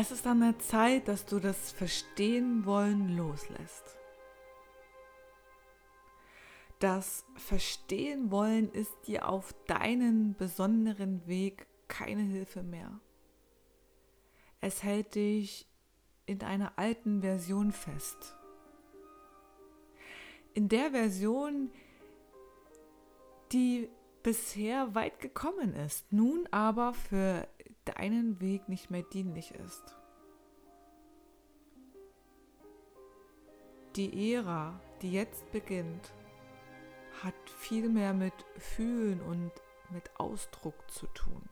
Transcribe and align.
Es 0.00 0.12
ist 0.12 0.28
an 0.28 0.38
der 0.38 0.56
Zeit, 0.60 1.08
dass 1.08 1.26
du 1.26 1.40
das 1.40 1.72
Verstehen 1.72 2.64
wollen 2.64 3.16
loslässt. 3.16 3.96
Das 6.78 7.24
Verstehen 7.34 8.30
wollen 8.30 8.70
ist 8.70 8.92
dir 9.08 9.28
auf 9.28 9.52
deinen 9.66 10.36
besonderen 10.36 11.26
Weg 11.26 11.66
keine 11.88 12.22
Hilfe 12.22 12.62
mehr. 12.62 13.00
Es 14.60 14.84
hält 14.84 15.16
dich 15.16 15.66
in 16.26 16.44
einer 16.44 16.78
alten 16.78 17.20
Version 17.20 17.72
fest. 17.72 18.36
In 20.54 20.68
der 20.68 20.92
Version, 20.92 21.72
die 23.50 23.88
bisher 24.22 24.94
weit 24.94 25.18
gekommen 25.18 25.74
ist, 25.74 26.12
nun 26.12 26.46
aber 26.52 26.94
für 26.94 27.48
deinen 27.96 28.40
Weg 28.40 28.68
nicht 28.68 28.90
mehr 28.90 29.02
dienlich 29.02 29.52
ist. 29.54 29.97
Die 33.96 34.32
Ära, 34.34 34.78
die 35.02 35.12
jetzt 35.12 35.50
beginnt, 35.50 36.12
hat 37.22 37.34
viel 37.58 37.88
mehr 37.88 38.14
mit 38.14 38.34
Fühlen 38.56 39.20
und 39.20 39.50
mit 39.90 40.10
Ausdruck 40.20 40.90
zu 40.90 41.06
tun. 41.08 41.48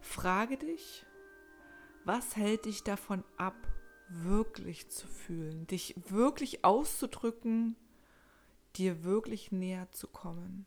Frage 0.00 0.56
dich, 0.56 1.04
was 2.04 2.36
hält 2.36 2.64
dich 2.64 2.82
davon 2.82 3.24
ab, 3.36 3.56
wirklich 4.08 4.88
zu 4.90 5.06
fühlen, 5.06 5.66
dich 5.66 5.94
wirklich 6.08 6.64
auszudrücken, 6.64 7.76
dir 8.76 9.04
wirklich 9.04 9.52
näher 9.52 9.90
zu 9.92 10.08
kommen? 10.08 10.66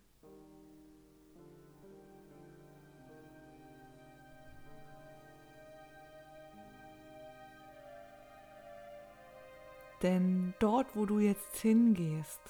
Denn 10.02 10.54
dort, 10.60 10.96
wo 10.96 11.06
du 11.06 11.20
jetzt 11.20 11.58
hingehst, 11.58 12.42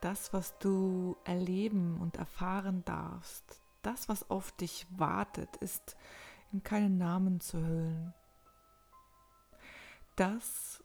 das, 0.00 0.32
was 0.32 0.58
du 0.58 1.16
erleben 1.24 1.98
und 2.00 2.16
erfahren 2.16 2.84
darfst, 2.84 3.60
das, 3.82 4.08
was 4.08 4.30
auf 4.30 4.52
dich 4.52 4.86
wartet, 4.90 5.56
ist 5.56 5.96
in 6.52 6.62
keinen 6.62 6.98
Namen 6.98 7.40
zu 7.40 7.58
hüllen. 7.58 8.14
Das, 10.16 10.82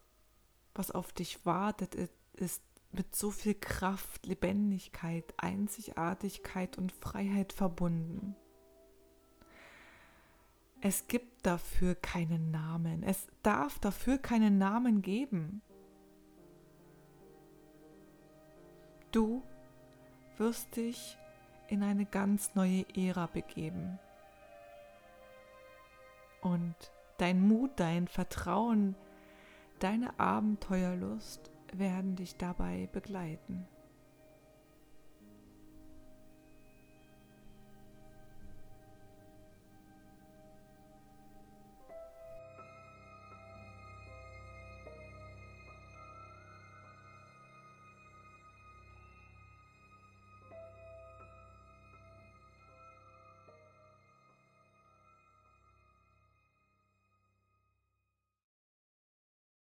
was 0.73 0.91
auf 0.91 1.11
dich 1.11 1.45
wartet, 1.45 1.95
ist 2.33 2.61
mit 2.91 3.15
so 3.15 3.31
viel 3.31 3.55
Kraft, 3.55 4.25
Lebendigkeit, 4.25 5.33
Einzigartigkeit 5.37 6.77
und 6.77 6.91
Freiheit 6.91 7.53
verbunden. 7.53 8.35
Es 10.81 11.07
gibt 11.07 11.45
dafür 11.45 11.93
keinen 11.93 12.49
Namen. 12.49 13.03
Es 13.03 13.27
darf 13.43 13.77
dafür 13.77 14.17
keinen 14.17 14.57
Namen 14.57 15.03
geben. 15.03 15.61
Du 19.11 19.43
wirst 20.37 20.75
dich 20.75 21.17
in 21.67 21.83
eine 21.83 22.05
ganz 22.05 22.55
neue 22.55 22.85
Ära 22.95 23.27
begeben. 23.27 23.99
Und 26.41 26.75
dein 27.17 27.47
Mut, 27.47 27.71
dein 27.75 28.07
Vertrauen, 28.07 28.95
deine 29.79 30.19
Abenteuerlust 30.19 31.51
werden 31.73 32.15
dich 32.15 32.37
dabei 32.37 32.89
begleiten. 32.91 33.67